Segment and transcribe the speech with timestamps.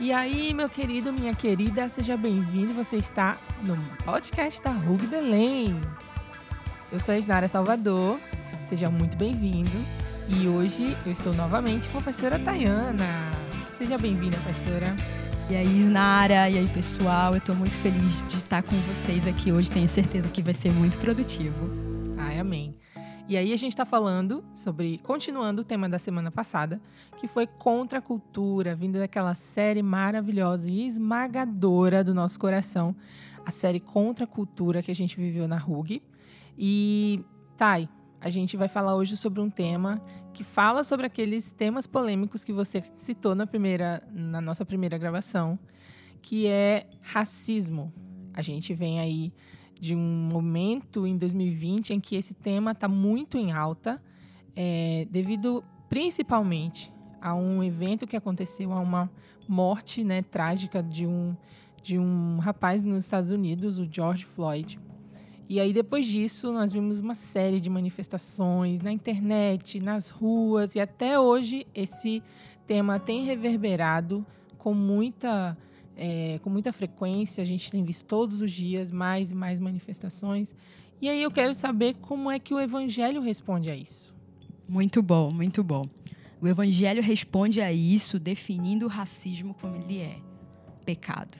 [0.00, 2.72] E aí, meu querido, minha querida, seja bem-vindo.
[2.72, 5.80] Você está no podcast da Rug Belém.
[6.92, 8.16] Eu sou a Isnara Salvador,
[8.64, 9.76] seja muito bem-vindo.
[10.28, 13.32] E hoje eu estou novamente com a pastora Tayana.
[13.72, 14.96] Seja bem-vinda, pastora.
[15.50, 19.50] E aí, Isnara, e aí, pessoal, eu estou muito feliz de estar com vocês aqui
[19.50, 19.68] hoje.
[19.68, 21.72] Tenho certeza que vai ser muito produtivo.
[22.16, 22.72] Ai, amém.
[23.28, 26.80] E aí a gente está falando sobre, continuando o tema da semana passada,
[27.18, 32.96] que foi contra a cultura, vinda daquela série maravilhosa e esmagadora do nosso coração,
[33.44, 36.02] a série Contra a Cultura que a gente viveu na RUG.
[36.56, 37.22] E,
[37.58, 37.86] Thay,
[38.18, 40.02] a gente vai falar hoje sobre um tema
[40.32, 45.58] que fala sobre aqueles temas polêmicos que você citou na primeira, na nossa primeira gravação,
[46.22, 47.92] que é racismo.
[48.32, 49.34] A gente vem aí
[49.80, 54.02] de um momento em 2020 em que esse tema está muito em alta,
[54.54, 59.10] é, devido principalmente a um evento que aconteceu, a uma
[59.48, 61.36] morte né, trágica de um,
[61.82, 64.78] de um rapaz nos Estados Unidos, o George Floyd.
[65.48, 70.80] E aí, depois disso, nós vimos uma série de manifestações na internet, nas ruas, e
[70.80, 72.22] até hoje esse
[72.66, 74.26] tema tem reverberado
[74.58, 75.56] com muita
[75.98, 80.54] é, com muita frequência, a gente tem visto todos os dias mais e mais manifestações.
[81.02, 84.14] E aí eu quero saber como é que o Evangelho responde a isso.
[84.68, 85.84] Muito bom, muito bom.
[86.40, 90.18] O Evangelho responde a isso definindo o racismo como ele é:
[90.84, 91.36] pecado.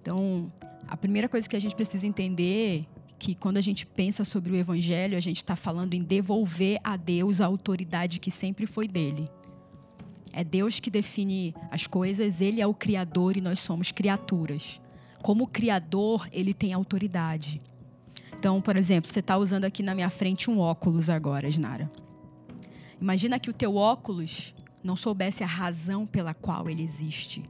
[0.00, 0.50] Então,
[0.88, 4.52] a primeira coisa que a gente precisa entender é que quando a gente pensa sobre
[4.52, 8.88] o Evangelho, a gente está falando em devolver a Deus a autoridade que sempre foi
[8.88, 9.26] dele.
[10.36, 14.80] É Deus que define as coisas, ele é o criador e nós somos criaturas.
[15.22, 17.60] Como criador, ele tem autoridade.
[18.36, 21.88] Então, por exemplo, você está usando aqui na minha frente um óculos agora, Snara.
[23.00, 27.48] Imagina que o teu óculos não soubesse a razão pela qual ele existe.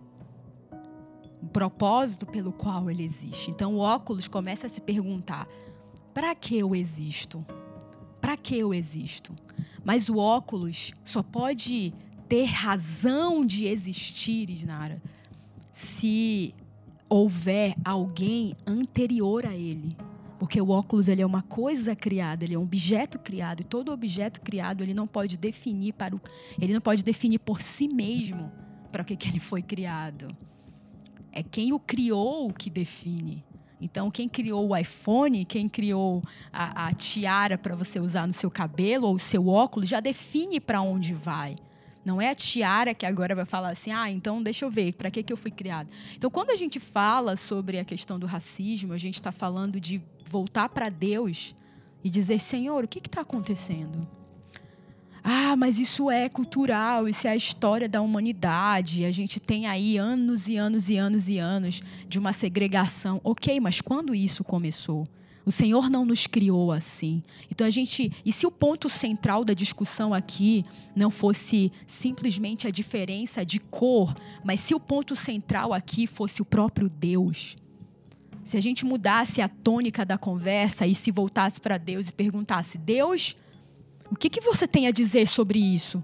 [1.41, 3.51] O propósito pelo qual ele existe.
[3.51, 5.49] Então, o óculos começa a se perguntar:
[6.13, 7.45] para que eu existo?
[8.21, 9.35] Para que eu existo?
[9.83, 11.95] Mas o óculos só pode
[12.29, 14.97] ter razão de existir, Isnara,
[15.71, 16.55] se
[17.09, 19.91] houver alguém anterior a ele.
[20.39, 23.93] Porque o óculos ele é uma coisa criada, ele é um objeto criado e todo
[23.93, 26.21] objeto criado ele não pode definir para o,
[26.61, 28.53] ele não pode definir por si mesmo
[28.91, 30.37] para o que, que ele foi criado.
[31.33, 33.45] É quem o criou que define.
[33.81, 38.51] Então, quem criou o iPhone, quem criou a, a tiara para você usar no seu
[38.51, 41.57] cabelo ou o seu óculos, já define para onde vai.
[42.05, 45.11] Não é a tiara que agora vai falar assim, ah, então deixa eu ver, para
[45.11, 45.89] que, que eu fui criado.
[46.17, 50.03] Então, quando a gente fala sobre a questão do racismo, a gente está falando de
[50.27, 51.55] voltar para Deus
[52.03, 54.07] e dizer, Senhor, o que está acontecendo?
[55.27, 59.07] Ah, mas isso é cultural, isso é a história da humanidade.
[59.07, 63.23] A gente tem aí anos e anos e anos e anos de uma segregação.
[63.25, 65.09] Ok, mas quando isso começou?
[65.47, 67.23] O Senhor não nos criou assim.
[67.51, 70.65] Então a gente, e se o ponto central da discussão aqui
[70.97, 76.45] não fosse simplesmente a diferença de cor, mas se o ponto central aqui fosse o
[76.45, 77.57] próprio Deus,
[78.43, 82.79] se a gente mudasse a tônica da conversa e se voltasse para Deus e perguntasse:
[82.79, 83.37] Deus,
[84.11, 86.03] o que, que você tem a dizer sobre isso?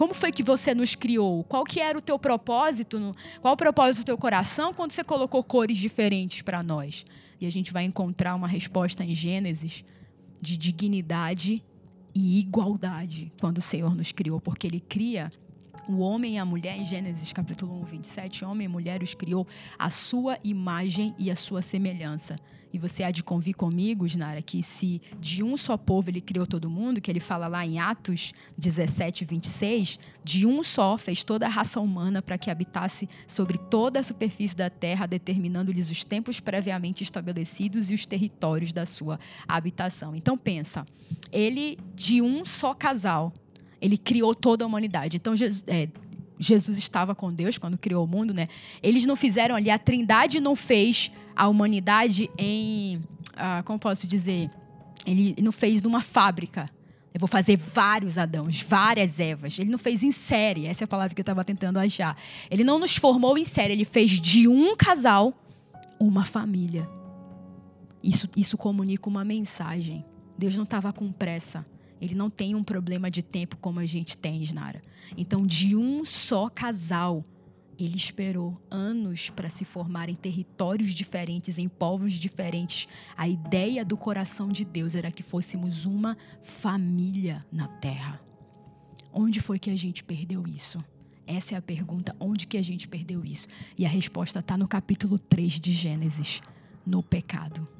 [0.00, 1.44] Como foi que você nos criou?
[1.44, 3.14] Qual que era o teu propósito?
[3.42, 7.04] Qual o propósito do teu coração quando você colocou cores diferentes para nós?
[7.38, 9.84] E a gente vai encontrar uma resposta em Gênesis
[10.40, 11.62] de dignidade
[12.14, 15.30] e igualdade quando o Senhor nos criou, porque Ele cria
[15.88, 19.46] o homem e a mulher, em Gênesis capítulo 1, 27, homem e mulher os criou
[19.78, 22.36] a sua imagem e a sua semelhança.
[22.72, 26.46] E você há de convir comigo, Snara, que se de um só povo ele criou
[26.46, 31.46] todo mundo, que ele fala lá em Atos 17, 26, de um só fez toda
[31.46, 36.38] a raça humana para que habitasse sobre toda a superfície da terra, determinando-lhes os tempos
[36.38, 40.14] previamente estabelecidos e os territórios da sua habitação.
[40.14, 40.86] Então pensa,
[41.32, 43.32] ele de um só casal,
[43.80, 45.16] ele criou toda a humanidade.
[45.16, 45.88] Então Jesus, é,
[46.38, 48.46] Jesus estava com Deus quando criou o mundo, né?
[48.82, 53.02] Eles não fizeram ali, a Trindade não fez a humanidade em,
[53.36, 54.50] ah, como posso dizer,
[55.06, 56.70] ele não fez numa fábrica.
[57.12, 59.58] Eu vou fazer vários Adãos, várias Evas.
[59.58, 62.16] Ele não fez em série, essa é a palavra que eu estava tentando achar.
[62.50, 65.34] Ele não nos formou em série, ele fez de um casal
[65.98, 66.88] uma família.
[68.02, 70.04] Isso, isso comunica uma mensagem.
[70.38, 71.66] Deus não estava com pressa.
[72.00, 74.80] Ele não tem um problema de tempo como a gente tem, Isnara.
[75.16, 77.24] Então, de um só casal,
[77.78, 82.86] ele esperou anos para se formar em territórios diferentes, em povos diferentes.
[83.16, 88.20] A ideia do coração de Deus era que fôssemos uma família na terra.
[89.12, 90.82] Onde foi que a gente perdeu isso?
[91.26, 93.46] Essa é a pergunta, onde que a gente perdeu isso?
[93.78, 96.40] E a resposta está no capítulo 3 de Gênesis,
[96.84, 97.79] no pecado.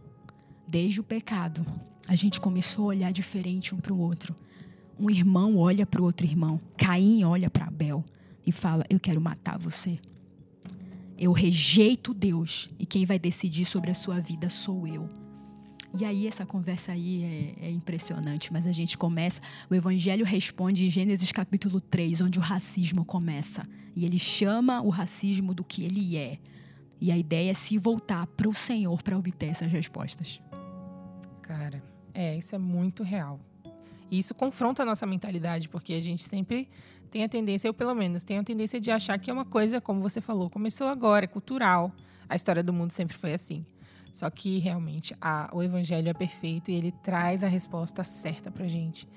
[0.70, 1.66] Desde o pecado,
[2.06, 4.36] a gente começou a olhar diferente um para o outro.
[4.96, 6.60] Um irmão olha para o outro irmão.
[6.76, 8.04] Caim olha para Abel
[8.46, 9.98] e fala: Eu quero matar você.
[11.18, 15.10] Eu rejeito Deus e quem vai decidir sobre a sua vida sou eu.
[15.98, 17.24] E aí essa conversa aí
[17.60, 22.38] é, é, impressionante, mas a gente começa, o evangelho responde em Gênesis capítulo 3, onde
[22.38, 23.66] o racismo começa.
[23.96, 26.38] E ele chama o racismo do que ele é.
[27.00, 30.40] E a ideia é se voltar para o Senhor para obter essas respostas.
[31.50, 31.82] Cara,
[32.14, 33.40] é, isso é muito real.
[34.08, 36.68] E isso confronta a nossa mentalidade, porque a gente sempre
[37.10, 39.80] tem a tendência, eu pelo menos, tenho a tendência de achar que é uma coisa,
[39.80, 41.92] como você falou, começou agora, é cultural.
[42.28, 43.66] A história do mundo sempre foi assim.
[44.12, 48.68] Só que realmente a, o evangelho é perfeito e ele traz a resposta certa pra
[48.68, 49.08] gente.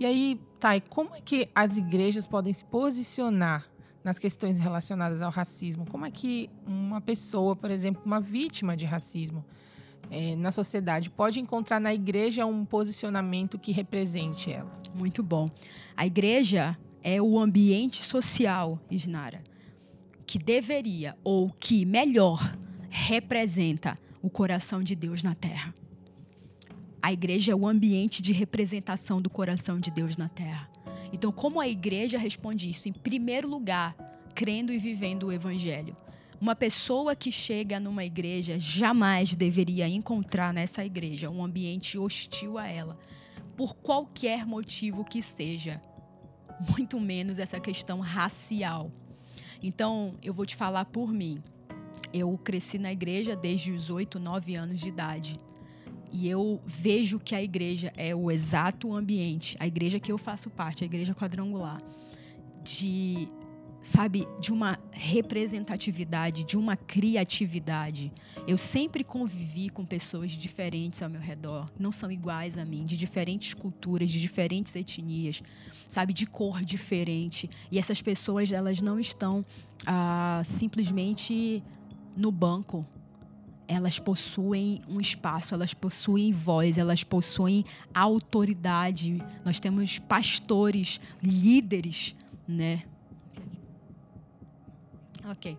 [0.00, 3.68] E aí, Thay, como é que as igrejas podem se posicionar
[4.02, 5.84] nas questões relacionadas ao racismo?
[5.90, 9.44] Como é que uma pessoa, por exemplo, uma vítima de racismo
[10.10, 14.70] é, na sociedade, pode encontrar na igreja um posicionamento que represente ela?
[14.94, 15.50] Muito bom.
[15.96, 19.42] A igreja é o ambiente social, Isnara,
[20.26, 22.56] que deveria ou que melhor
[22.88, 25.74] representa o coração de Deus na terra.
[27.02, 30.70] A igreja é o ambiente de representação do coração de Deus na terra.
[31.12, 32.88] Então, como a igreja responde isso?
[32.88, 33.94] Em primeiro lugar,
[34.34, 35.94] crendo e vivendo o evangelho.
[36.40, 42.66] Uma pessoa que chega numa igreja jamais deveria encontrar nessa igreja um ambiente hostil a
[42.66, 42.98] ela,
[43.56, 45.80] por qualquer motivo que seja,
[46.76, 48.90] muito menos essa questão racial.
[49.62, 51.42] Então, eu vou te falar por mim.
[52.12, 55.38] Eu cresci na igreja desde os 8, 9 anos de idade.
[56.12, 60.50] E eu vejo que a igreja é o exato ambiente, a igreja que eu faço
[60.50, 61.82] parte, a igreja quadrangular,
[62.62, 63.28] de
[63.84, 68.10] sabe, de uma representatividade, de uma criatividade.
[68.48, 72.96] Eu sempre convivi com pessoas diferentes ao meu redor, não são iguais a mim, de
[72.96, 75.42] diferentes culturas, de diferentes etnias,
[75.86, 77.48] sabe, de cor diferente.
[77.70, 79.44] E essas pessoas, elas não estão
[79.86, 81.62] ah, simplesmente
[82.16, 82.86] no banco.
[83.68, 89.22] Elas possuem um espaço, elas possuem voz, elas possuem autoridade.
[89.44, 92.16] Nós temos pastores, líderes,
[92.48, 92.82] né?
[95.30, 95.56] Ok.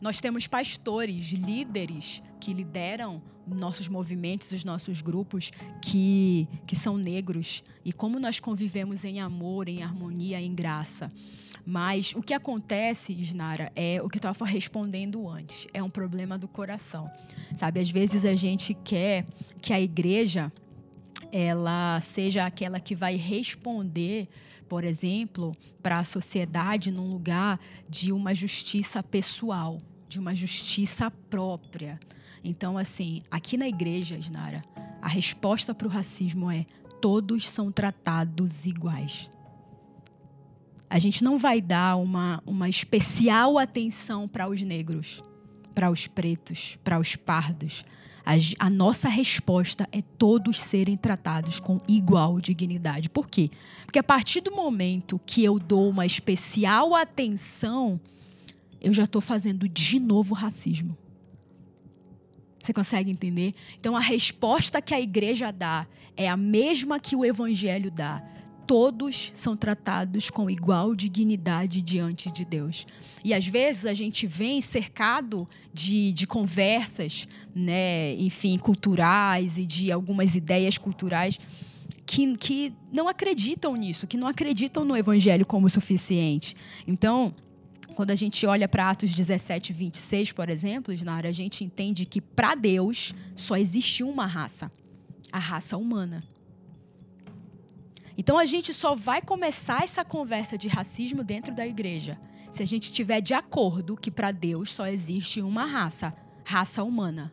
[0.00, 5.50] Nós temos pastores, líderes que lideram nossos movimentos, os nossos grupos
[5.82, 11.12] que, que são negros e como nós convivemos em amor, em harmonia, em graça.
[11.64, 15.66] Mas o que acontece, Isnara, é o que eu estava respondendo antes.
[15.72, 17.10] É um problema do coração.
[17.56, 19.24] Sabe, às vezes a gente quer
[19.62, 20.52] que a igreja
[21.36, 24.28] ela seja aquela que vai responder,
[24.68, 25.52] por exemplo,
[25.82, 27.58] para a sociedade num lugar
[27.88, 31.98] de uma justiça pessoal, de uma justiça própria.
[32.44, 34.62] Então, assim, aqui na igreja, Isnara,
[35.02, 36.64] a resposta para o racismo é:
[37.00, 39.28] todos são tratados iguais
[40.94, 45.20] a gente não vai dar uma, uma especial atenção para os negros,
[45.74, 47.84] para os pretos, para os pardos.
[48.24, 53.10] A, a, nossa resposta é todos serem tratados com igual dignidade.
[53.10, 53.50] Por quê?
[53.84, 58.00] Porque a partir do momento que eu dou uma especial atenção,
[58.80, 60.96] eu já estou fazendo de novo racismo.
[62.62, 63.54] Você consegue entender?
[63.78, 68.22] Então a resposta que a igreja dá é a mesma que o evangelho dá
[68.66, 72.86] todos são tratados com igual dignidade diante de Deus.
[73.22, 79.92] E às vezes a gente vem cercado de, de conversas, né, enfim, culturais e de
[79.92, 81.38] algumas ideias culturais
[82.06, 86.56] que, que não acreditam nisso, que não acreditam no evangelho como suficiente.
[86.86, 87.34] Então,
[87.94, 92.20] quando a gente olha para Atos 17, 26, por exemplo, Isnara, a gente entende que
[92.20, 94.70] para Deus só existe uma raça,
[95.32, 96.22] a raça humana.
[98.16, 102.18] Então a gente só vai começar essa conversa de racismo dentro da igreja
[102.54, 107.32] se a gente estiver de acordo que para Deus só existe uma raça, raça humana.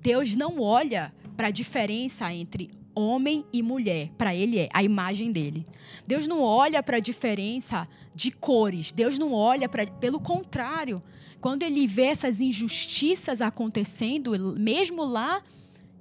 [0.00, 5.30] Deus não olha para a diferença entre homem e mulher, para ele é a imagem
[5.30, 5.64] dele.
[6.04, 11.00] Deus não olha para a diferença de cores, Deus não olha para, pelo contrário,
[11.40, 15.42] quando ele vê essas injustiças acontecendo, mesmo lá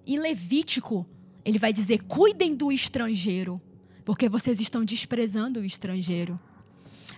[0.06, 1.06] em Levítico,
[1.46, 3.62] ele vai dizer: cuidem do estrangeiro,
[4.06, 6.40] porque vocês estão desprezando o estrangeiro.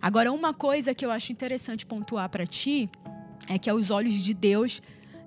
[0.02, 2.90] Agora, uma coisa que eu acho interessante pontuar para ti
[3.48, 4.82] é que, aos olhos de Deus,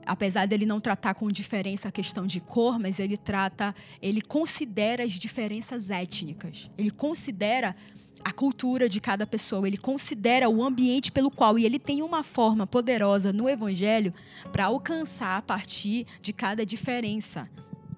[0.04, 5.04] apesar dele não tratar com diferença a questão de cor, mas ele trata, ele considera
[5.04, 6.70] as diferenças étnicas.
[6.78, 7.74] Ele considera
[8.24, 12.22] a cultura de cada pessoa, ele considera o ambiente pelo qual e ele tem uma
[12.22, 14.12] forma poderosa no evangelho
[14.50, 17.48] para alcançar a partir de cada diferença,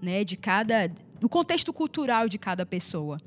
[0.01, 0.89] né, de cada
[1.21, 3.19] do contexto cultural de cada pessoa.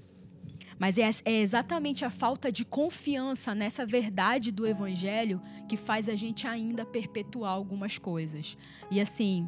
[0.79, 6.15] Mas é, é, exatamente a falta de confiança nessa verdade do Evangelho que faz a
[6.15, 8.57] gente ainda perpetuar algumas coisas.
[8.89, 9.47] E assim,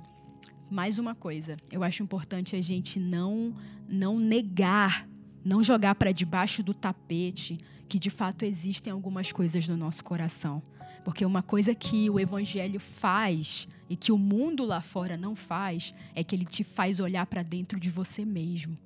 [0.69, 3.55] mais uma coisa, eu acho importante a gente não,
[3.87, 5.07] não negar,
[5.43, 7.57] não jogar para debaixo do tapete
[7.87, 10.63] que de fato existem algumas coisas no nosso coração.
[11.03, 15.93] Porque uma coisa que o Evangelho faz e que o mundo lá fora não faz
[16.15, 18.77] é que ele te faz olhar para dentro de você mesmo.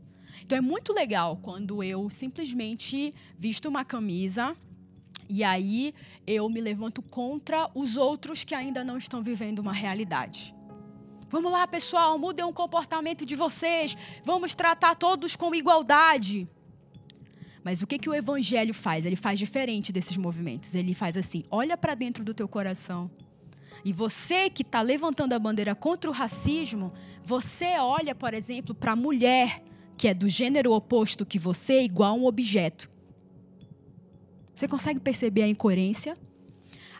[0.41, 4.55] Então é muito legal quando eu simplesmente visto uma camisa
[5.29, 5.93] e aí
[6.25, 10.56] eu me levanto contra os outros que ainda não estão vivendo uma realidade.
[11.29, 13.97] Vamos lá, pessoal, mudem o comportamento de vocês.
[14.23, 16.47] Vamos tratar todos com igualdade.
[17.63, 19.05] Mas o que, que o evangelho faz?
[19.05, 20.73] Ele faz diferente desses movimentos.
[20.73, 23.11] Ele faz assim: olha para dentro do teu coração.
[23.83, 26.93] E você que está levantando a bandeira contra o racismo,
[27.23, 29.63] você olha, por exemplo, para a mulher
[29.97, 32.89] que é do gênero oposto que você, igual a um objeto.
[34.53, 36.17] Você consegue perceber a incoerência?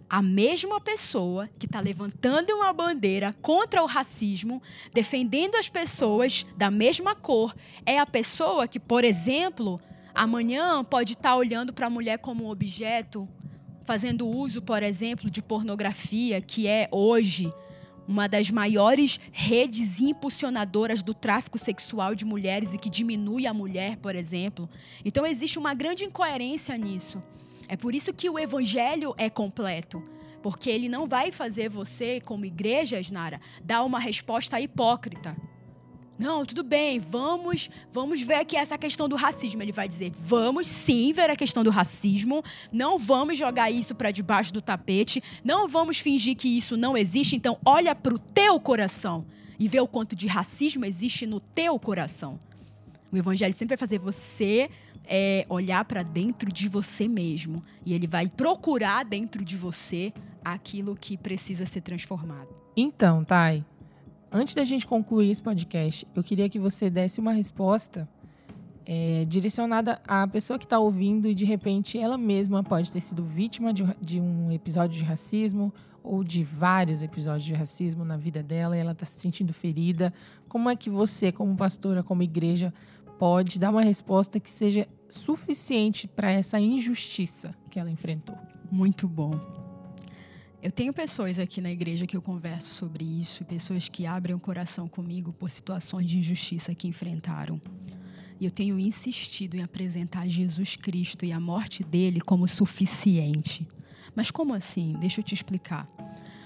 [0.09, 4.61] A mesma pessoa que está levantando uma bandeira contra o racismo,
[4.93, 7.53] defendendo as pessoas da mesma cor,
[7.85, 9.77] é a pessoa que, por exemplo,
[10.15, 13.27] amanhã pode estar tá olhando para a mulher como um objeto,
[13.83, 17.49] fazendo uso, por exemplo, de pornografia, que é hoje
[18.07, 23.97] uma das maiores redes impulsionadoras do tráfico sexual de mulheres e que diminui a mulher,
[23.97, 24.69] por exemplo.
[25.03, 27.21] Então existe uma grande incoerência nisso.
[27.67, 30.01] É por isso que o evangelho é completo.
[30.41, 35.35] Porque ele não vai fazer você, como igreja, Nara, dar uma resposta hipócrita.
[36.17, 39.61] Não, tudo bem, vamos, vamos ver aqui essa questão do racismo.
[39.61, 44.09] Ele vai dizer: vamos sim ver a questão do racismo, não vamos jogar isso para
[44.09, 47.35] debaixo do tapete, não vamos fingir que isso não existe.
[47.35, 49.25] Então, olha para o teu coração
[49.59, 52.39] e vê o quanto de racismo existe no teu coração.
[53.11, 54.69] O evangelho sempre vai fazer você
[55.07, 60.95] é, olhar para dentro de você mesmo e ele vai procurar dentro de você aquilo
[60.95, 62.49] que precisa ser transformado.
[62.75, 63.65] Então, Thay,
[64.31, 68.07] Antes da gente concluir esse podcast, eu queria que você desse uma resposta
[68.85, 73.23] é, direcionada à pessoa que está ouvindo e de repente ela mesma pode ter sido
[73.23, 75.73] vítima de, de, um episódio de racismo
[76.03, 80.13] ou de vários episódios de racismo na vida dela e ela está se sentindo ferida.
[80.49, 82.73] Como é que você, como pastora, como igreja,
[83.17, 88.37] pode dar uma resposta que seja suficiente para essa injustiça que ela enfrentou?
[88.71, 89.39] Muito bom.
[90.61, 94.39] Eu tenho pessoas aqui na igreja que eu converso sobre isso, pessoas que abrem o
[94.39, 97.61] coração comigo por situações de injustiça que enfrentaram.
[98.39, 103.67] E eu tenho insistido em apresentar Jesus Cristo e a morte dele como suficiente.
[104.15, 104.95] Mas como assim?
[104.99, 105.87] Deixa eu te explicar.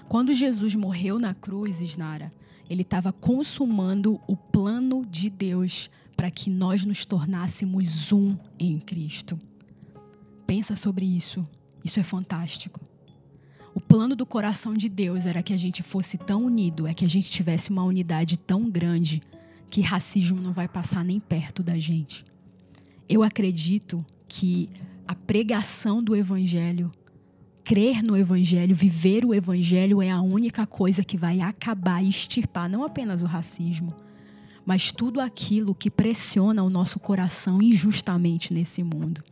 [0.08, 2.32] Quando Jesus morreu na cruz, Isnara,
[2.68, 9.38] ele estava consumando o plano de Deus para que nós nos tornássemos um em Cristo.
[10.46, 11.44] Pensa sobre isso.
[11.84, 12.80] Isso é fantástico.
[13.74, 17.04] O plano do coração de Deus era que a gente fosse tão unido, é que
[17.04, 19.20] a gente tivesse uma unidade tão grande
[19.70, 22.24] que racismo não vai passar nem perto da gente.
[23.08, 24.68] Eu acredito que
[25.08, 26.92] a pregação do evangelho,
[27.64, 32.68] crer no evangelho, viver o evangelho é a única coisa que vai acabar e extirpar
[32.68, 33.94] não apenas o racismo,
[34.64, 39.22] mas tudo aquilo que pressiona o nosso coração injustamente nesse mundo.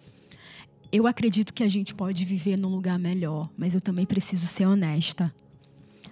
[0.93, 4.67] Eu acredito que a gente pode viver num lugar melhor, mas eu também preciso ser
[4.67, 5.33] honesta.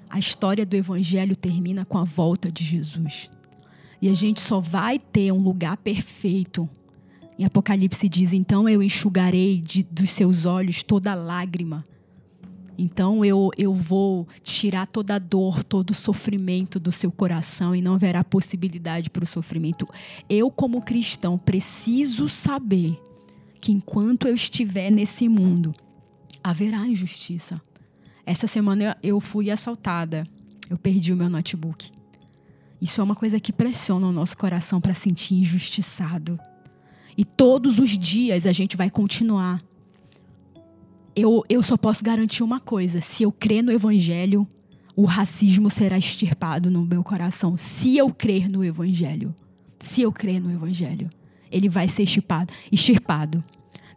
[0.08, 3.28] A história do Evangelho termina com a volta de Jesus.
[4.00, 6.68] E a gente só vai ter um lugar perfeito.
[7.37, 11.84] Em Apocalipse diz: Então eu enxugarei de, dos seus olhos toda lágrima.
[12.78, 17.82] Então eu, eu vou tirar toda a dor, todo o sofrimento do seu coração e
[17.82, 19.88] não haverá possibilidade para o sofrimento.
[20.30, 22.97] Eu, como cristão, preciso saber
[23.61, 25.75] que enquanto eu estiver nesse mundo,
[26.42, 27.61] haverá injustiça.
[28.25, 30.25] Essa semana eu fui assaltada.
[30.70, 31.90] Eu perdi o meu notebook.
[32.80, 36.38] Isso é uma coisa que pressiona o nosso coração para sentir injustiçado.
[37.16, 39.61] E todos os dias a gente vai continuar.
[41.18, 44.46] Eu, eu só posso garantir uma coisa: se eu crer no Evangelho,
[44.94, 47.56] o racismo será extirpado no meu coração.
[47.56, 49.34] Se eu crer no Evangelho.
[49.78, 51.08] Se eu crer no Evangelho
[51.50, 52.52] ele vai ser extirpado.
[52.70, 53.42] extirpado.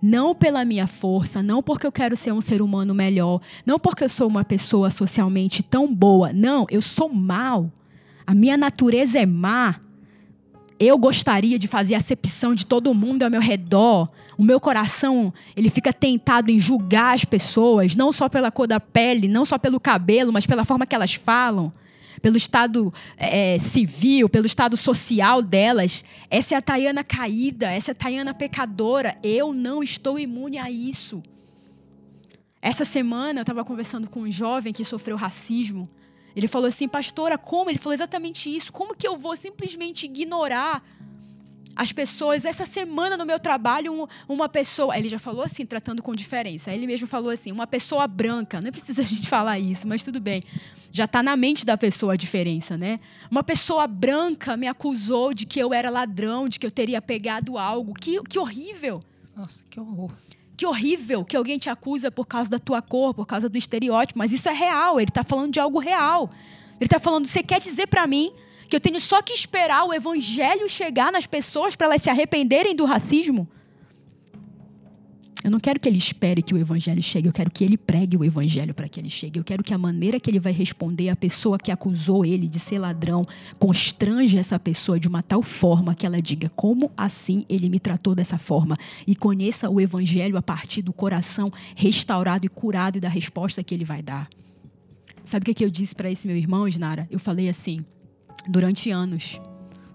[0.02, 4.04] não pela minha força, não porque eu quero ser um ser humano melhor, não porque
[4.04, 6.34] eu sou uma pessoa socialmente tão boa.
[6.34, 7.72] Não, eu sou mal.
[8.26, 9.80] A minha natureza é má.
[10.84, 14.10] Eu gostaria de fazer acepção de todo mundo ao meu redor.
[14.36, 18.80] O meu coração, ele fica tentado em julgar as pessoas, não só pela cor da
[18.80, 21.72] pele, não só pelo cabelo, mas pela forma que elas falam
[22.20, 26.04] pelo estado é, civil, pelo estado social delas.
[26.32, 29.16] Essa é a Tayana caída, essa é a Tayana pecadora.
[29.22, 31.22] Eu não estou imune a isso.
[32.60, 35.88] Essa semana eu estava conversando com um jovem que sofreu racismo.
[36.36, 37.70] Ele falou assim, pastora, como?
[37.70, 38.72] Ele falou exatamente isso.
[38.72, 40.84] Como que eu vou simplesmente ignorar
[41.76, 42.46] as pessoas?
[42.46, 44.98] Essa semana no meu trabalho, uma pessoa.
[44.98, 46.74] Ele já falou assim, tratando com diferença.
[46.74, 48.62] Ele mesmo falou assim, uma pessoa branca.
[48.62, 50.44] Não precisa a gente falar isso, mas tudo bem
[50.92, 53.00] já está na mente da pessoa a diferença, né?
[53.30, 57.58] Uma pessoa branca me acusou de que eu era ladrão, de que eu teria pegado
[57.58, 57.94] algo.
[57.94, 59.00] Que, que horrível!
[59.36, 60.12] Nossa, que horror.
[60.62, 64.20] Que horrível que alguém te acusa por causa da tua cor, por causa do estereótipo.
[64.20, 66.30] Mas isso é real, ele está falando de algo real.
[66.76, 68.32] Ele está falando, você quer dizer para mim
[68.70, 72.76] que eu tenho só que esperar o evangelho chegar nas pessoas para elas se arrependerem
[72.76, 73.50] do racismo?
[75.44, 78.16] Eu não quero que ele espere que o evangelho chegue, eu quero que ele pregue
[78.16, 79.40] o evangelho para que ele chegue.
[79.40, 82.60] Eu quero que a maneira que ele vai responder à pessoa que acusou ele de
[82.60, 83.26] ser ladrão
[83.58, 88.14] constrange essa pessoa de uma tal forma que ela diga: como assim ele me tratou
[88.14, 88.78] dessa forma?
[89.08, 93.74] E conheça o evangelho a partir do coração restaurado e curado e da resposta que
[93.74, 94.30] ele vai dar.
[95.24, 97.08] Sabe o que eu disse para esse meu irmão, Isnara?
[97.10, 97.84] Eu falei assim:
[98.48, 99.42] durante anos,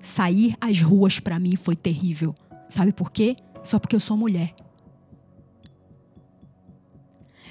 [0.02, 2.34] sair às ruas para mim foi terrível.
[2.68, 3.36] Sabe por quê?
[3.62, 4.54] Só porque eu sou mulher.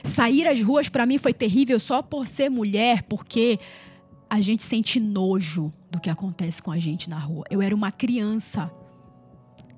[0.05, 3.59] Sair às ruas para mim foi terrível só por ser mulher, porque
[4.29, 7.43] a gente sente nojo do que acontece com a gente na rua.
[7.49, 8.71] Eu era uma criança.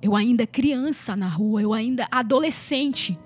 [0.02, 3.18] Eu ainda criança na rua, eu ainda adolescente.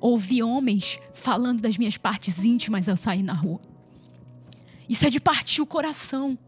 [0.00, 3.60] Ouvi homens falando das minhas partes íntimas ao sair na rua.
[4.88, 6.38] Isso é de partir o coração.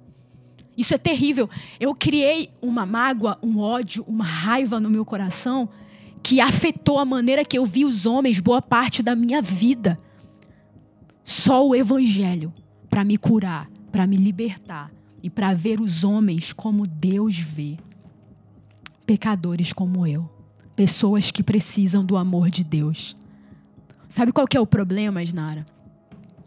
[0.76, 1.48] Isso é terrível.
[1.80, 5.68] Eu criei uma mágoa, um ódio, uma raiva no meu coração
[6.22, 9.98] que afetou a maneira que eu vi os homens boa parte da minha vida.
[11.24, 12.52] Só o Evangelho
[12.88, 14.90] para me curar, para me libertar
[15.22, 17.76] e para ver os homens como Deus vê.
[19.04, 20.30] Pecadores como eu,
[20.76, 23.16] pessoas que precisam do amor de Deus.
[24.08, 25.66] Sabe qual que é o problema, Isnara?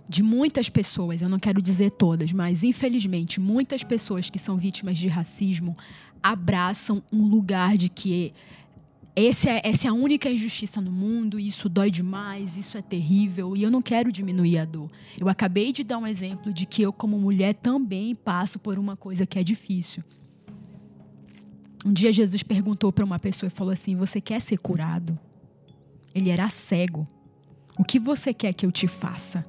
[0.07, 4.97] De muitas pessoas, eu não quero dizer todas, mas infelizmente muitas pessoas que são vítimas
[4.97, 5.75] de racismo
[6.21, 8.33] abraçam um lugar de que
[9.15, 13.55] esse é, essa é a única injustiça no mundo, isso dói demais, isso é terrível,
[13.55, 14.91] e eu não quero diminuir a dor.
[15.17, 18.97] Eu acabei de dar um exemplo de que eu, como mulher, também passo por uma
[18.97, 20.03] coisa que é difícil.
[21.85, 25.17] Um dia Jesus perguntou para uma pessoa e falou assim: Você quer ser curado?
[26.13, 27.07] Ele era cego.
[27.77, 29.45] O que você quer que eu te faça?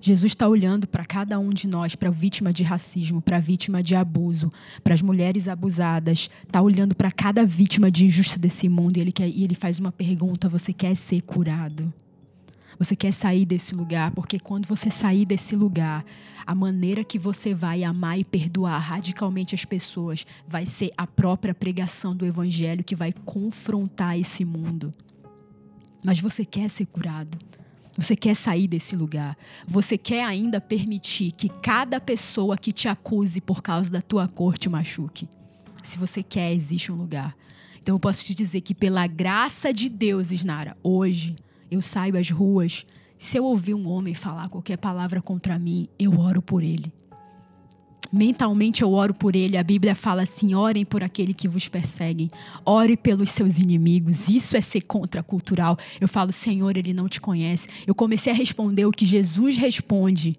[0.00, 3.40] Jesus está olhando para cada um de nós, para a vítima de racismo, para a
[3.40, 4.50] vítima de abuso,
[4.82, 9.12] para as mulheres abusadas, está olhando para cada vítima de injustiça desse mundo e ele,
[9.12, 11.92] quer, e ele faz uma pergunta: Você quer ser curado?
[12.78, 14.10] Você quer sair desse lugar?
[14.12, 16.02] Porque quando você sair desse lugar,
[16.46, 21.54] a maneira que você vai amar e perdoar radicalmente as pessoas vai ser a própria
[21.54, 24.94] pregação do Evangelho que vai confrontar esse mundo.
[26.02, 27.36] Mas você quer ser curado?
[28.00, 29.36] Você quer sair desse lugar.
[29.68, 34.56] Você quer ainda permitir que cada pessoa que te acuse por causa da tua cor
[34.56, 35.28] te machuque.
[35.82, 37.36] Se você quer, existe um lugar.
[37.82, 41.36] Então eu posso te dizer que pela graça de Deus, Isnara, hoje
[41.70, 42.86] eu saio às ruas.
[43.18, 46.90] Se eu ouvir um homem falar qualquer palavra contra mim, eu oro por ele
[48.12, 49.56] mentalmente eu oro por ele.
[49.56, 52.28] A Bíblia fala assim: orem por aquele que vos perseguem,
[52.64, 54.28] ore pelos seus inimigos.
[54.28, 55.76] Isso é ser contracultural.
[56.00, 57.68] Eu falo, Senhor, ele não te conhece.
[57.86, 60.36] Eu comecei a responder o que Jesus responde.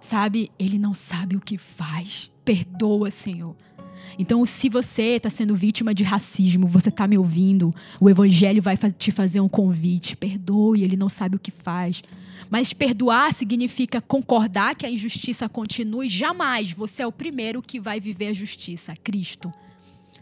[0.00, 2.30] Sabe, ele não sabe o que faz.
[2.44, 3.56] Perdoa, Senhor.
[4.18, 8.76] Então, se você está sendo vítima de racismo, você está me ouvindo, o Evangelho vai
[8.76, 10.16] te fazer um convite.
[10.16, 12.02] Perdoe, ele não sabe o que faz.
[12.50, 16.08] Mas perdoar significa concordar que a injustiça continue.
[16.08, 19.52] Jamais você é o primeiro que vai viver a justiça, Cristo.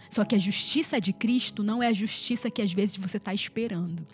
[0.09, 3.35] Só que a justiça de Cristo não é a justiça que às vezes você está
[3.35, 4.07] esperando.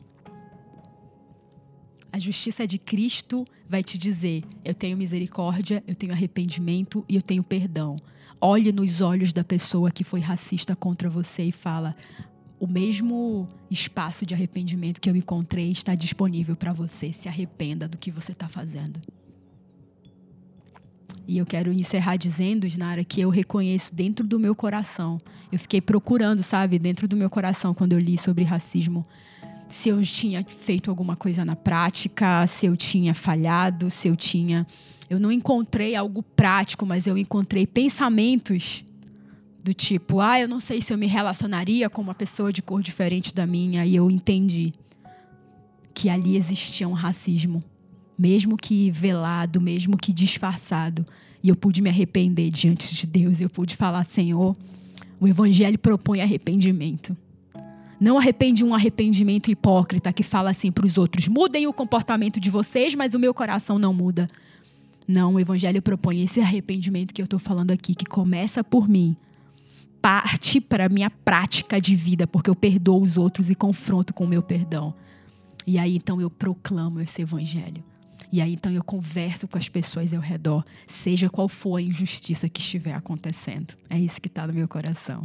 [2.12, 7.23] A justiça de Cristo vai te dizer: eu tenho misericórdia, eu tenho arrependimento e eu
[7.23, 7.96] tenho perdão.
[8.40, 11.94] Olhe nos olhos da pessoa que foi racista contra você e fala:
[12.59, 17.12] o mesmo espaço de arrependimento que eu encontrei está disponível para você.
[17.12, 19.01] Se arrependa do que você está fazendo.
[21.29, 25.20] E eu quero encerrar dizendo, Isnara, que eu reconheço dentro do meu coração.
[25.53, 29.07] Eu fiquei procurando, sabe, dentro do meu coração, quando eu li sobre racismo,
[29.70, 34.66] se eu tinha feito alguma coisa na prática, se eu tinha falhado, se eu tinha.
[35.09, 38.85] Eu não encontrei algo prático, mas eu encontrei pensamentos
[39.62, 42.83] do tipo, ah, eu não sei se eu me relacionaria com uma pessoa de cor
[42.83, 44.72] diferente da minha, e eu entendi
[45.94, 47.62] que ali existia um racismo,
[48.18, 51.04] mesmo que velado, mesmo que disfarçado,
[51.42, 54.56] e eu pude me arrepender diante de Deus, eu pude falar, Senhor,
[55.20, 57.16] o evangelho propõe arrependimento.
[58.00, 62.48] Não arrepende um arrependimento hipócrita que fala assim para os outros: mudem o comportamento de
[62.48, 64.26] vocês, mas o meu coração não muda.
[65.06, 69.16] Não, o Evangelho propõe esse arrependimento que eu estou falando aqui, que começa por mim,
[70.00, 74.24] parte para a minha prática de vida, porque eu perdoo os outros e confronto com
[74.24, 74.94] o meu perdão.
[75.66, 77.84] E aí então eu proclamo esse Evangelho.
[78.32, 82.48] E aí então eu converso com as pessoas ao redor, seja qual for a injustiça
[82.48, 83.74] que estiver acontecendo.
[83.90, 85.22] É isso que está no meu coração.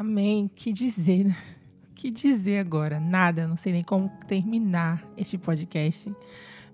[0.00, 0.50] Amém.
[0.54, 1.36] Que dizer, né?
[1.94, 2.98] Que dizer agora?
[2.98, 6.10] Nada, não sei nem como terminar este podcast.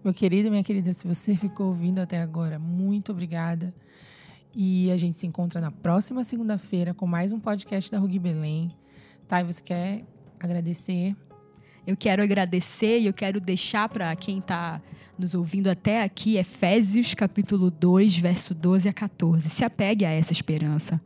[0.05, 3.75] Meu querido minha querida, se você ficou ouvindo até agora, muito obrigada.
[4.55, 8.71] E a gente se encontra na próxima segunda-feira com mais um podcast da Rugby Belém.
[9.27, 9.41] Tá?
[9.41, 10.05] E você quer
[10.39, 11.17] agradecer?
[11.87, 14.83] Eu quero agradecer e eu quero deixar para quem está
[15.17, 19.49] nos ouvindo até aqui Efésios capítulo 2, verso 12 a 14.
[19.49, 21.01] Se apegue a essa esperança.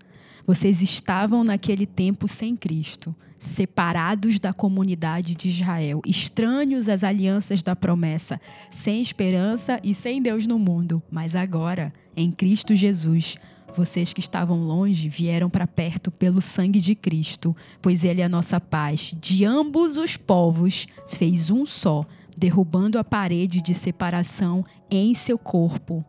[0.47, 7.77] Vocês estavam naquele tempo sem Cristo, separados da comunidade de Israel, estranhos às alianças da
[7.77, 8.41] promessa,
[8.71, 11.03] sem esperança e sem Deus no mundo.
[11.11, 13.37] Mas agora, em Cristo Jesus,
[13.75, 18.29] vocês que estavam longe vieram para perto pelo sangue de Cristo, pois Ele é a
[18.29, 19.15] nossa paz.
[19.21, 22.05] De ambos os povos fez um só,
[22.37, 26.05] derrubando a parede de separação em seu corpo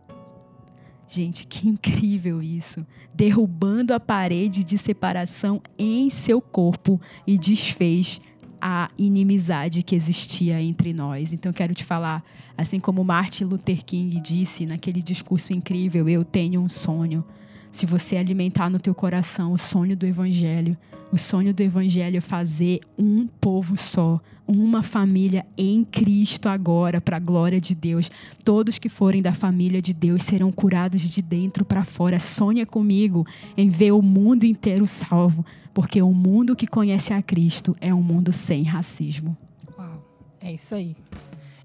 [1.14, 2.88] Gente, que incrível isso!
[3.14, 8.22] Derrubando a parede de separação em seu corpo e desfez
[8.62, 11.34] a inimizade que existia entre nós.
[11.34, 12.24] Então, quero te falar,
[12.58, 17.26] assim como Martin Luther King disse naquele discurso incrível, eu tenho um sonho.
[17.72, 20.78] Se você alimentar no teu coração o sonho do evangelho,
[21.12, 27.18] o sonho do evangelho é fazer um povo só, uma família em Cristo agora, para
[27.18, 28.10] a glória de Deus.
[28.44, 32.20] Todos que forem da família de Deus serão curados de dentro para fora.
[32.20, 33.26] Sonha comigo
[33.58, 38.02] em ver o mundo inteiro salvo, porque o mundo que conhece a Cristo é um
[38.02, 39.36] mundo sem racismo.
[39.78, 40.06] Uau,
[40.42, 40.96] é isso aí.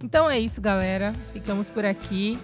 [0.03, 1.15] Então é isso, galera.
[1.33, 2.39] Ficamos por aqui.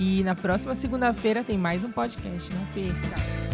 [0.00, 2.50] E na próxima segunda-feira tem mais um podcast.
[2.54, 3.49] Não perca!